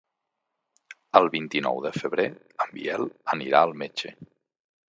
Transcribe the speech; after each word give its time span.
El 1.19 1.29
vint-i-nou 1.35 1.81
de 1.85 1.91
febrer 1.99 2.27
en 2.65 2.73
Biel 2.79 3.07
anirà 3.35 3.61
al 3.67 3.77
metge. 3.83 4.17